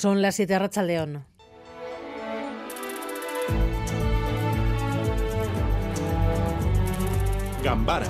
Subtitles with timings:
[0.00, 1.26] Son las 7 Racha León.
[7.62, 8.06] Gambara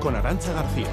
[0.00, 0.86] con Arancha García.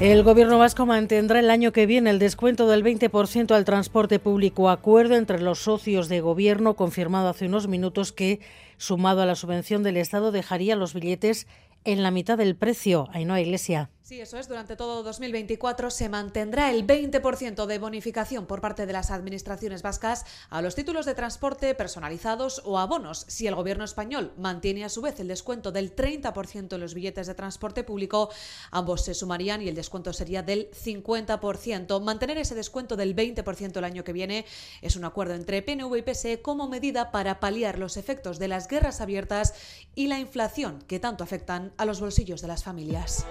[0.00, 4.70] El Gobierno vasco mantendrá el año que viene el descuento del 20% al transporte público.
[4.70, 8.40] Acuerdo entre los socios de Gobierno confirmado hace unos minutos que,
[8.76, 11.46] sumado a la subvención del Estado, dejaría los billetes
[11.84, 13.08] en la mitad del precio.
[13.12, 13.90] Ainhoa Iglesia.
[14.10, 14.48] Sí, eso es.
[14.48, 20.26] Durante todo 2024 se mantendrá el 20% de bonificación por parte de las administraciones vascas
[20.48, 23.24] a los títulos de transporte personalizados o abonos.
[23.28, 27.28] Si el gobierno español mantiene a su vez el descuento del 30% en los billetes
[27.28, 28.30] de transporte público,
[28.72, 32.00] ambos se sumarían y el descuento sería del 50%.
[32.02, 34.44] Mantener ese descuento del 20% el año que viene
[34.82, 38.66] es un acuerdo entre PNV y PSE como medida para paliar los efectos de las
[38.66, 39.54] guerras abiertas
[39.94, 43.24] y la inflación que tanto afectan a los bolsillos de las familias.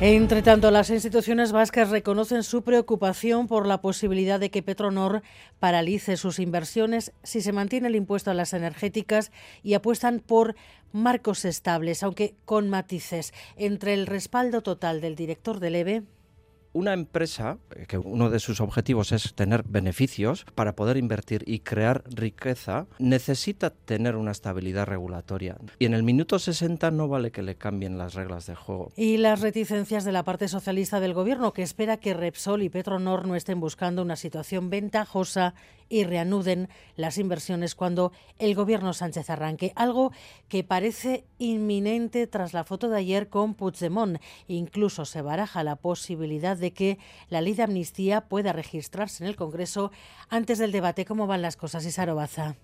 [0.00, 5.22] Entre tanto, las instituciones vascas reconocen su preocupación por la posibilidad de que Petronor
[5.58, 9.32] paralice sus inversiones si se mantiene el impuesto a las energéticas
[9.64, 10.54] y apuestan por
[10.92, 16.04] marcos estables, aunque con matices, entre el respaldo total del director del EVE
[16.72, 21.60] una empresa, eh, que uno de sus objetivos es tener beneficios para poder invertir y
[21.60, 25.56] crear riqueza, necesita tener una estabilidad regulatoria.
[25.78, 28.92] Y en el minuto 60 no vale que le cambien las reglas de juego.
[28.96, 33.26] Y las reticencias de la parte socialista del gobierno, que espera que Repsol y Petronor
[33.26, 35.54] no estén buscando una situación ventajosa
[35.88, 40.12] y reanuden las inversiones cuando el gobierno Sánchez arranque, algo
[40.48, 44.20] que parece inminente tras la foto de ayer con Puigdemont.
[44.46, 49.36] Incluso se baraja la posibilidad de que la ley de amnistía pueda registrarse en el
[49.36, 49.90] Congreso
[50.28, 51.04] antes del debate.
[51.04, 52.56] ¿Cómo van las cosas, Isaro Baza?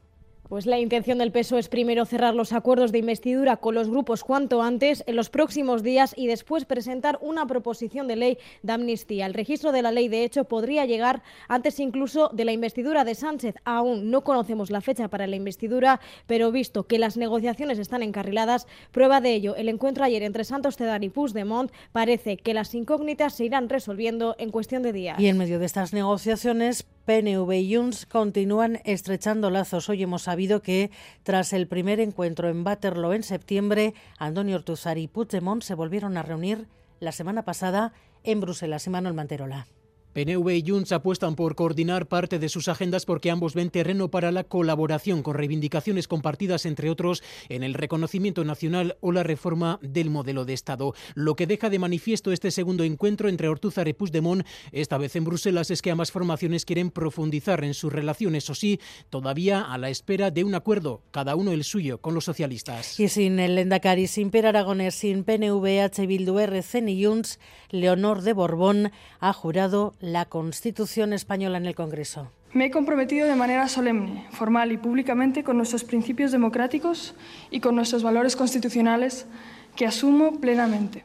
[0.48, 4.22] Pues la intención del PSOE es primero cerrar los acuerdos de investidura con los grupos
[4.22, 9.24] cuanto antes en los próximos días y después presentar una proposición de ley de amnistía.
[9.24, 13.14] El registro de la ley, de hecho, podría llegar antes incluso de la investidura de
[13.14, 13.54] Sánchez.
[13.64, 18.66] Aún no conocemos la fecha para la investidura, pero visto que las negociaciones están encarriladas,
[18.92, 23.34] prueba de ello el encuentro ayer entre Santos Cedar y Puigdemont, parece que las incógnitas
[23.34, 25.18] se irán resolviendo en cuestión de días.
[25.18, 29.88] Y en medio de estas negociaciones, PNV y Junts continúan estrechando lazos.
[29.88, 30.90] Hoy hemos sabido que
[31.22, 36.22] tras el primer encuentro en Waterloo en septiembre, Antonio Ortuzar y Puigdemont se volvieron a
[36.22, 36.66] reunir
[37.00, 37.92] la semana pasada
[38.22, 39.66] en Bruselas y Manuel Manterola.
[40.14, 44.30] PNV y Junts apuestan por coordinar parte de sus agendas porque ambos ven terreno para
[44.30, 50.10] la colaboración con reivindicaciones compartidas, entre otros, en el reconocimiento nacional o la reforma del
[50.10, 50.94] modelo de Estado.
[51.14, 55.24] Lo que deja de manifiesto este segundo encuentro entre Ortúzar y Puigdemont, esta vez en
[55.24, 58.78] Bruselas, es que ambas formaciones quieren profundizar en sus relaciones, o sí,
[59.10, 63.00] todavía a la espera de un acuerdo, cada uno el suyo, con los socialistas.
[63.00, 66.06] Y sin el Lendakari, sin Per Aragonés, sin PNV, H.
[66.06, 72.30] Bildu, RC ni Junts, Leonor de Borbón ha jurado la Constitución española en el Congreso.
[72.52, 77.14] Me he comprometido de manera solemne, formal y públicamente con nuestros principios democráticos
[77.50, 79.26] y con nuestros valores constitucionales
[79.74, 81.04] que asumo plenamente.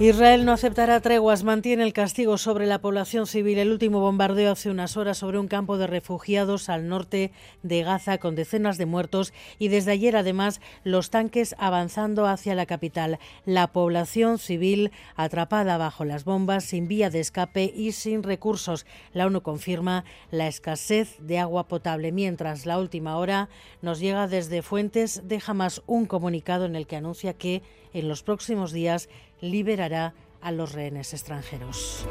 [0.00, 3.58] Israel no aceptará treguas, mantiene el castigo sobre la población civil.
[3.58, 8.16] El último bombardeo hace unas horas sobre un campo de refugiados al norte de Gaza
[8.16, 13.18] con decenas de muertos y desde ayer además los tanques avanzando hacia la capital.
[13.44, 18.86] La población civil atrapada bajo las bombas, sin vía de escape y sin recursos.
[19.12, 23.50] La ONU confirma la escasez de agua potable, mientras la última hora
[23.82, 27.60] nos llega desde fuentes de Hamas un comunicado en el que anuncia que
[27.92, 29.08] en los próximos días
[29.40, 32.06] liberará a los rehenes extranjeros.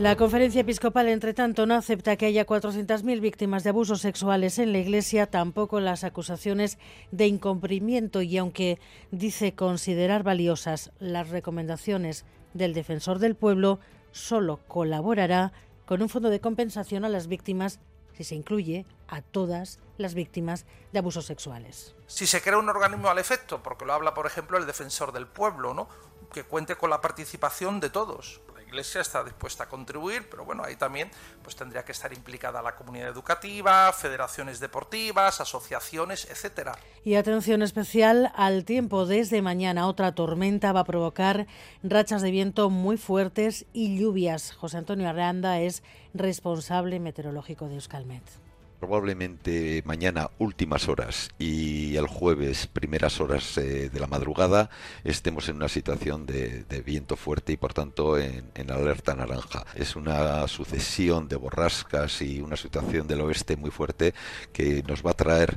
[0.00, 4.72] La conferencia episcopal, entre tanto, no acepta que haya 400.000 víctimas de abusos sexuales en
[4.72, 6.78] la Iglesia, tampoco las acusaciones
[7.12, 8.80] de incumplimiento y aunque
[9.12, 13.78] dice considerar valiosas las recomendaciones del defensor del pueblo,
[14.10, 15.52] solo colaborará
[15.86, 17.78] con un fondo de compensación a las víctimas
[18.16, 21.94] si se incluye a todas las víctimas de abusos sexuales.
[22.06, 25.26] Si se crea un organismo al efecto, porque lo habla, por ejemplo, el defensor del
[25.26, 25.88] pueblo, ¿no?
[26.32, 28.40] que cuente con la participación de todos.
[28.74, 31.08] Iglesia está dispuesta a contribuir, pero bueno, ahí también
[31.44, 36.76] pues tendría que estar implicada la comunidad educativa, federaciones deportivas, asociaciones, etcétera.
[37.04, 39.06] Y atención especial al tiempo.
[39.06, 41.46] Desde mañana otra tormenta va a provocar
[41.84, 44.52] rachas de viento muy fuertes y lluvias.
[44.52, 48.43] José Antonio Arreanda es responsable meteorológico de Euskalmet
[48.84, 54.68] probablemente mañana últimas horas y el jueves primeras horas eh, de la madrugada
[55.04, 59.64] estemos en una situación de, viento fuerte y por tanto en, alerta naranja.
[59.74, 64.12] Es una sucesión de borrascas y una situación del oeste muy fuerte
[64.52, 65.56] que nos va a traer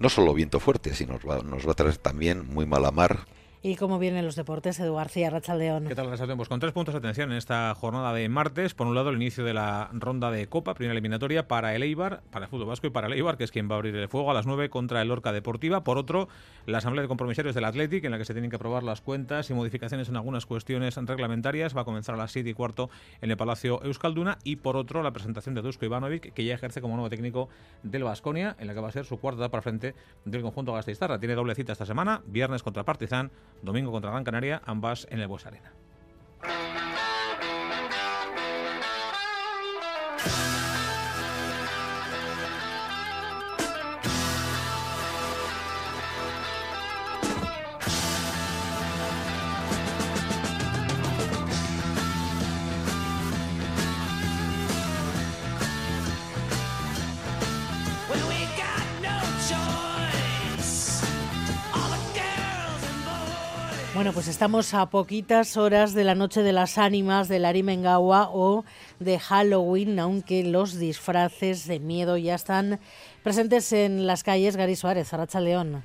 [0.00, 3.26] no solo viento fuerte, sino nos va, nos va a traer también muy mala mar
[3.66, 4.78] ¿Y cómo vienen los deportes?
[4.78, 5.88] Edu García, Rachaldeón.
[5.88, 8.74] ¿Qué tal, Pues con tres puntos de atención en esta jornada de martes.
[8.74, 12.22] Por un lado, el inicio de la ronda de Copa, primera eliminatoria para el Eibar,
[12.30, 14.06] para el fútbol vasco y para el Eibar, que es quien va a abrir el
[14.06, 15.82] fuego a las 9 contra el Orca Deportiva.
[15.82, 16.28] Por otro,
[16.66, 19.50] la Asamblea de Compromisarios del Athletic, en la que se tienen que aprobar las cuentas
[19.50, 21.76] y modificaciones en algunas cuestiones reglamentarias.
[21.76, 22.88] Va a comenzar a las 7 y cuarto
[23.20, 24.38] en el Palacio Euskalduna.
[24.44, 27.48] Y por otro, la presentación de Dusko Ivanovic, que ya ejerce como nuevo técnico
[27.82, 31.18] del Vasconia, en la que va a ser su cuarta para frente del conjunto Gasteiztarra.
[31.18, 35.28] Tiene doble cita esta semana, viernes contra Partizan, domingo contra Gran Canaria ambas en el
[35.28, 35.72] Bues Arena.
[63.96, 68.66] Bueno, pues estamos a poquitas horas de la Noche de las Ánimas de Larimengawa o
[69.00, 72.78] de Halloween, aunque los disfraces de miedo ya están
[73.22, 74.54] presentes en las calles.
[74.54, 75.82] Gary Suárez, Arracha León.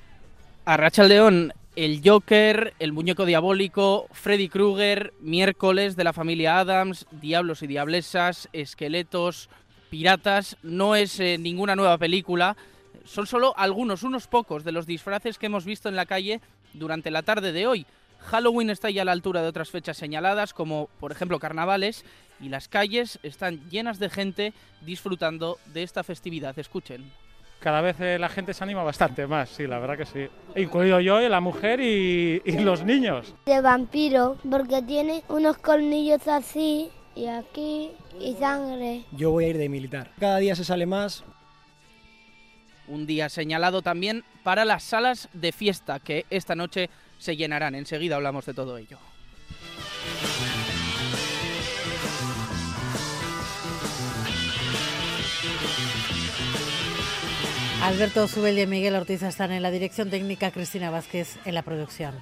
[0.65, 7.63] Arracha León, el Joker, el muñeco diabólico, Freddy Krueger, miércoles de la familia Adams, Diablos
[7.63, 9.49] y Diablesas, esqueletos,
[9.89, 10.57] piratas.
[10.63, 12.57] No es eh, ninguna nueva película.
[13.05, 16.41] Son solo algunos, unos pocos de los disfraces que hemos visto en la calle
[16.73, 17.85] durante la tarde de hoy.
[18.21, 22.05] Halloween está ya a la altura de otras fechas señaladas, como por ejemplo carnavales,
[22.39, 26.57] y las calles están llenas de gente disfrutando de esta festividad.
[26.57, 27.11] Escuchen.
[27.59, 30.27] Cada vez eh, la gente se anima bastante más, sí, la verdad que sí.
[30.55, 33.35] Incluido yo, la mujer y, y los niños.
[33.45, 39.03] De vampiro, porque tiene unos colmillos así y aquí y sangre.
[39.11, 40.09] Yo voy a ir de militar.
[40.19, 41.23] Cada día se sale más.
[42.87, 46.89] Un día señalado también para las salas de fiesta que esta noche
[47.21, 47.75] se llenarán.
[47.75, 48.97] Enseguida hablamos de todo ello.
[57.83, 62.15] Alberto Zubel y Miguel Ortiz están en la dirección técnica, Cristina Vázquez en la producción.